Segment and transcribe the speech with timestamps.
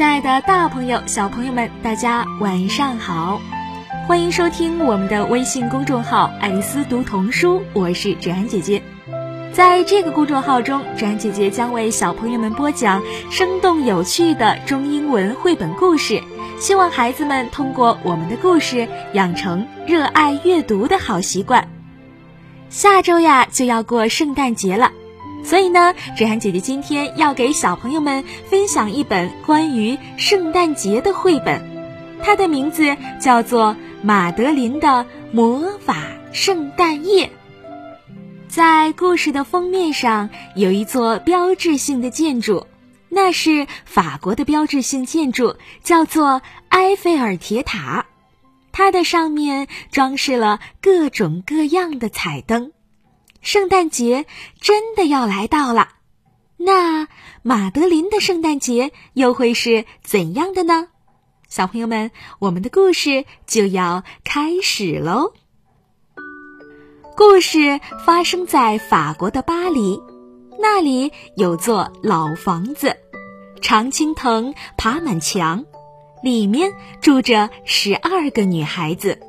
[0.00, 3.38] 亲爱的，大朋友、小朋友们，大家晚上好！
[4.08, 8.82] 欢迎收听我们的微信公众号“爱丽丝读童书”，我是芷安姐姐。
[9.52, 16.22] 在这个公众号中，芷安姐姐将为小朋友们播讲生动有趣的中英文绘本故事，
[16.58, 21.68] 希望孩子们通过我们的故事养成热爱阅读的好习惯。
[22.70, 24.92] 下周呀，就要过圣诞节了。
[25.44, 31.62] 所以呢，芷涵姐姐今天要给小朋友们分享一本关于圣诞节的绘本，
[32.22, 35.96] 它的名字叫做《马德琳的魔法
[36.32, 37.26] 圣诞夜》。
[38.48, 42.66] 在故事的封面上有一座标志性的建筑，
[43.08, 48.06] 那是法国的标志性建筑，叫做埃菲尔铁塔。
[48.72, 52.72] 它的上面装饰了各种各样的彩灯。
[53.40, 54.26] 圣诞节
[54.60, 55.88] 真的要来到了，
[56.56, 57.08] 那
[57.42, 60.88] 马德琳的圣诞节又会是怎样的呢？
[61.48, 65.32] 小朋友们，我们的故事就要开始喽。
[67.16, 70.00] 故事发生在法国的巴黎，
[70.58, 72.96] 那里有座老房子，
[73.60, 75.64] 常青藤爬满墙，
[76.22, 79.20] 里面住着十二个女孩子。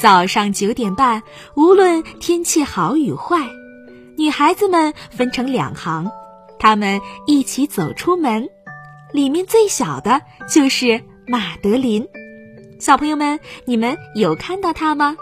[0.00, 1.24] 早上九点半，
[1.56, 3.50] 无论天气好与坏，
[4.16, 6.08] 女孩子们分成两行，
[6.56, 8.48] 她们一起走出门。
[9.12, 12.06] 里面最小的就是马德琳。
[12.78, 15.16] 小朋友们，你们有看到她吗？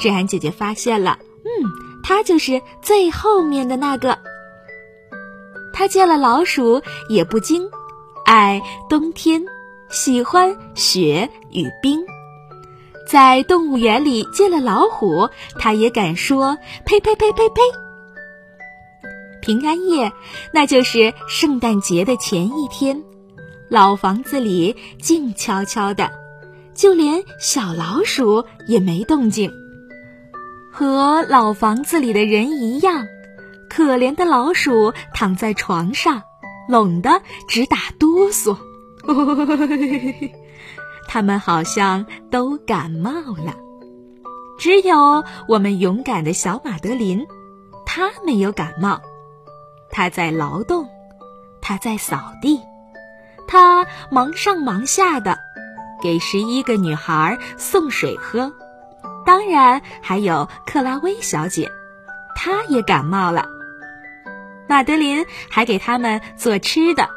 [0.00, 1.70] 芷安姐姐发现了，嗯，
[2.02, 4.18] 她就是最后面的那个。
[5.72, 7.70] 她见了老鼠也不惊，
[8.24, 9.44] 爱冬天，
[9.88, 12.04] 喜欢雪与冰。
[13.06, 17.62] 在动物园里见了老虎，他也敢说呸呸呸呸呸。
[19.40, 20.12] 平安夜，
[20.52, 23.04] 那就是圣诞节的前一天，
[23.68, 26.10] 老房子里静悄悄的，
[26.74, 29.52] 就连小老鼠也没动静。
[30.72, 33.06] 和老房子里的人一样，
[33.70, 36.22] 可怜的老鼠躺在床上，
[36.68, 38.56] 冷得直打哆嗦。
[41.08, 43.54] 他们好像都感冒了，
[44.58, 47.26] 只有我们勇敢的小马德琳，
[47.84, 49.00] 她没有感冒。
[49.90, 50.88] 她在劳动，
[51.62, 52.60] 她在扫地，
[53.46, 55.38] 她忙上忙下的，
[56.02, 58.52] 给十一个女孩送水喝。
[59.24, 61.70] 当然还有克拉薇小姐，
[62.34, 63.46] 她也感冒了。
[64.68, 67.08] 马德琳还给他们做吃的，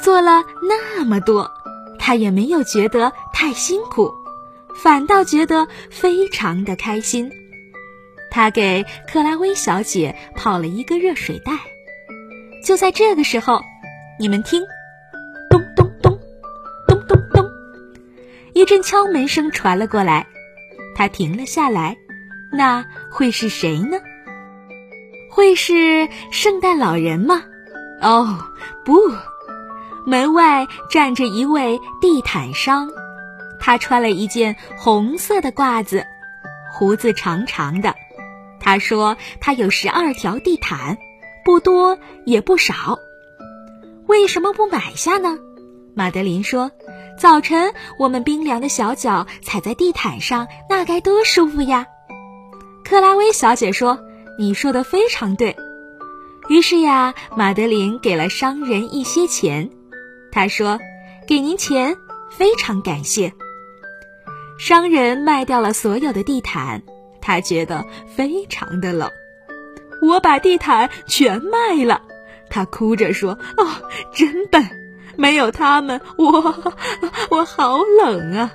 [0.00, 1.50] 做了那么多。
[1.98, 4.12] 他也没有觉得太辛苦，
[4.76, 7.32] 反倒觉得非常的开心。
[8.30, 11.52] 他给克拉薇小姐泡了一个热水袋。
[12.64, 13.60] 就在这个时候，
[14.18, 14.62] 你们听，
[15.50, 16.18] 咚咚咚，
[16.88, 17.46] 咚咚咚，
[18.54, 20.26] 一阵敲门声传了过来。
[20.96, 21.96] 他停了下来，
[22.52, 23.98] 那会是谁呢？
[25.30, 27.44] 会是圣诞老人吗？
[28.00, 28.38] 哦，
[28.84, 28.94] 不。
[30.06, 32.90] 门外站着一位地毯商，
[33.60, 36.04] 他穿了一件红色的褂子，
[36.72, 37.94] 胡子长长的。
[38.60, 40.98] 他说他有十二条地毯，
[41.44, 42.98] 不多也不少。
[44.06, 45.38] 为什么不买下呢？
[45.94, 46.70] 马德琳说
[47.18, 51.86] ：“早晨我们冰凉的小脚踩在地毯上，那该多舒服呀。”
[52.84, 53.98] 克拉薇小姐说
[54.38, 55.56] ：“你说的非常对。”
[56.50, 59.70] 于是呀，马德琳给了商人一些钱。
[60.34, 60.80] 他说
[61.28, 61.96] ：“给您钱，
[62.28, 63.32] 非常感谢。”
[64.58, 66.82] 商人卖掉了所有的地毯，
[67.20, 67.86] 他觉得
[68.16, 69.08] 非常的冷。
[70.02, 72.02] 我把地毯全卖了，
[72.50, 73.64] 他哭着说：“哦，
[74.12, 74.68] 真笨，
[75.16, 76.54] 没有他们，我
[77.30, 78.50] 我好冷啊。”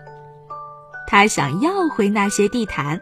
[1.08, 3.02] 他想要回那些地毯，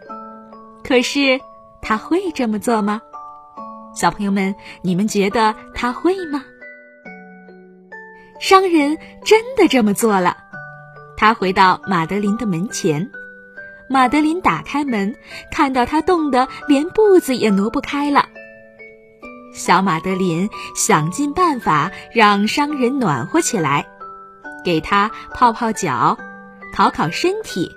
[0.84, 1.42] 可是
[1.82, 3.02] 他会这么做吗？
[3.96, 6.46] 小朋友们，你们觉得他会吗？
[8.40, 10.38] 商人真的这么做了，
[11.18, 13.10] 他回到马德琳的门前，
[13.90, 15.16] 马德琳打开门，
[15.52, 18.30] 看到他冻得连步子也挪不开了。
[19.54, 23.88] 小马德琳想尽办法让商人暖和起来，
[24.64, 26.18] 给他泡泡脚，
[26.76, 27.72] 烤烤身体，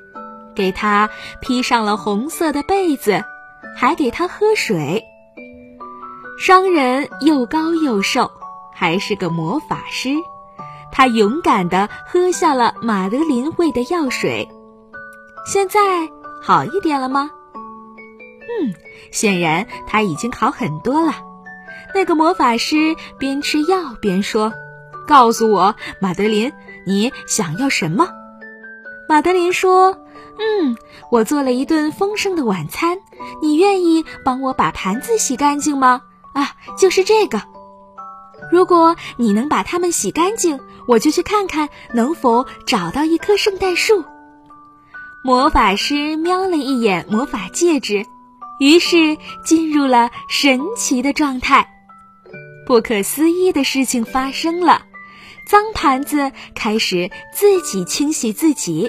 [0.55, 1.09] 给他
[1.41, 3.25] 披上了红色的被子，
[3.75, 5.03] 还给他喝水。
[6.39, 8.31] 商人又高又瘦，
[8.75, 10.11] 还是个魔法师。
[11.01, 14.47] 他勇敢地喝下了马德琳喂的药水，
[15.47, 15.81] 现在
[16.43, 17.31] 好一点了吗？
[18.61, 18.75] 嗯，
[19.11, 21.15] 显然他已经好很多了。
[21.95, 24.53] 那个魔法师边吃药边说
[25.09, 26.53] ：“告诉我，马德琳，
[26.87, 28.11] 你想要什么？”
[29.09, 29.97] 马德琳说
[30.39, 30.77] ：“嗯，
[31.11, 32.99] 我做了一顿丰盛的晚餐，
[33.41, 36.03] 你愿意帮我把盘子洗干净吗？
[36.35, 37.41] 啊，就是这个。
[38.51, 40.59] 如果你能把它们洗干净，
[40.89, 44.05] 我就去看看能否找到一棵圣诞树。”
[45.23, 48.07] 魔法师瞄了一眼魔法戒指，
[48.59, 51.69] 于是进入了神奇的状态。
[52.67, 54.83] 不可思议的事情发生了，
[55.47, 58.89] 脏盘子开始自己清洗自己，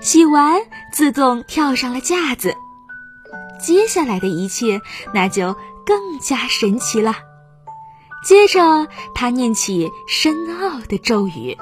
[0.00, 0.62] 洗完
[0.92, 2.54] 自动跳上了架子。
[3.60, 4.80] 接下来的一切
[5.12, 5.54] 那就
[5.84, 7.16] 更加神奇了。
[8.26, 11.56] 接着，他念起深奥的咒语。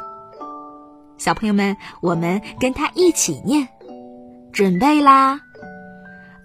[1.18, 3.68] 小朋友们，我们跟他一起念。
[4.50, 5.38] 准备啦！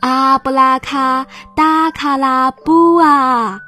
[0.02, 1.26] 阿布拉卡
[1.56, 3.62] 达卡拉布啊，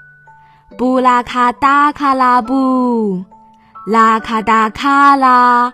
[0.77, 3.23] 布拉卡达卡拉布，
[3.87, 5.73] 拉卡达卡拉，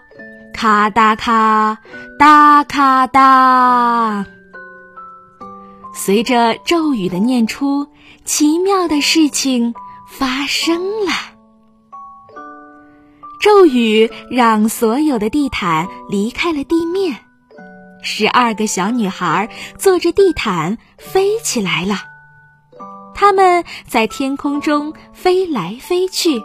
[0.53, 1.79] 卡达卡
[2.19, 4.24] 达卡达。
[5.95, 7.88] 随着咒语的念出，
[8.25, 9.74] 奇妙的事情
[10.07, 11.12] 发生了。
[13.39, 17.18] 咒语让所有的地毯离开了地面。
[18.01, 21.95] 十二个小女孩坐着地毯飞起来了，
[23.13, 26.42] 她们在天空中飞来飞去，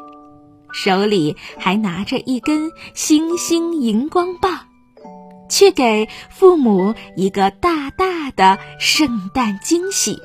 [0.72, 4.58] 手里还拿着一根星星荧光棒，
[5.48, 10.18] 去给父母一个大大的圣诞惊喜。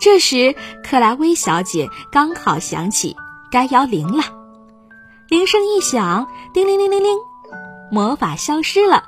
[0.00, 0.54] 这时，
[0.84, 3.16] 克莱薇小姐刚好想起
[3.50, 4.22] 该摇铃了，
[5.28, 7.18] 铃声一响，叮铃铃铃铃，
[7.90, 9.04] 魔法消失了。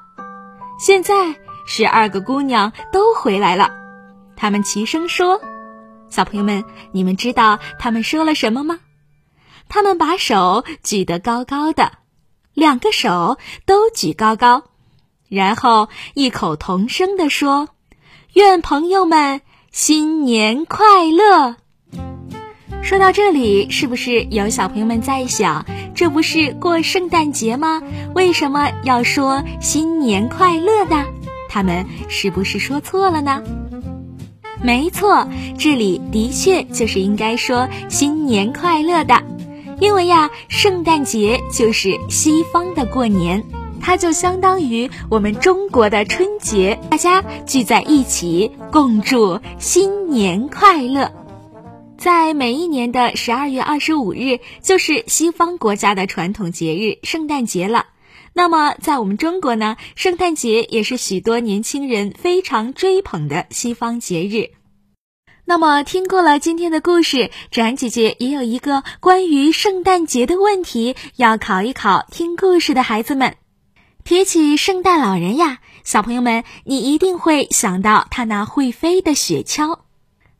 [0.78, 3.70] 现在十二个姑娘都回来了，
[4.34, 5.40] 她们齐声说
[6.10, 8.80] ：“小朋友们，你们知道她们说了什么吗？
[9.68, 11.92] 她们把手举得高高的，
[12.52, 14.64] 两个手都举高高，
[15.28, 17.68] 然后异口同声地说
[18.34, 19.42] ：‘愿朋友们
[19.72, 21.54] 新年快乐。’
[22.82, 25.64] 说到这里，是不是有小朋友们在想？”
[25.94, 27.80] 这不是过圣诞节吗？
[28.14, 31.04] 为什么要说新年快乐呢？
[31.48, 33.42] 他们是不是说错了呢？
[34.60, 39.22] 没错，这里的确就是应该说新年快乐的，
[39.78, 43.44] 因为呀，圣诞节就是西方的过年，
[43.80, 51.12] 它就相当于我们中国的春节，大家聚在一起共祝新年快乐。
[51.98, 57.86] 在每一年的十二月二十五日，就是西方国家的传统节日圣诞节了。
[58.32, 64.50] 那么，在我们中国呢，圣诞节也是许多年轻人非常追捧的西方节日。
[65.44, 73.34] 那么，听过了今天的故事，展姐姐也有一个关于圣诞节的问题要考一考听故事的孩子们。
[74.04, 79.80] 提起圣诞老人呀，小朋友们，你一定会想到他那会飞的雪橇。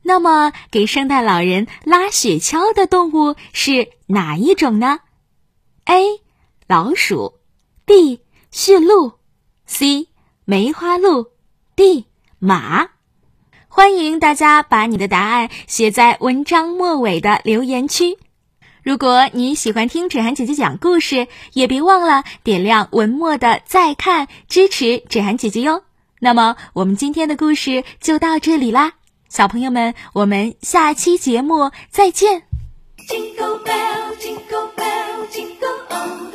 [0.03, 4.99] 那么，给圣诞老人拉雪橇的动物是哪一种呢
[5.85, 6.21] ？A.
[6.67, 7.35] 老鼠
[7.85, 8.21] ，B.
[8.51, 9.13] 驯鹿
[9.65, 10.07] ，C.
[10.43, 11.27] 梅花鹿
[11.75, 12.07] ，D.
[12.39, 12.89] 马。
[13.67, 18.17] 欢迎大家把你的答案写在文章末尾的留言区。
[18.83, 25.83] 如果你喜欢听芷涵姐姐讲故事，也别忘了点亮文末的再看，支持芷涵姐姐哟。
[26.19, 28.93] 那么，我们今天的故事就到这里啦。
[29.29, 32.43] 小朋友们，我们下期节目再见。
[33.07, 36.30] Jingle bell, jingle bell, jingle all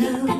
[0.00, 0.36] know.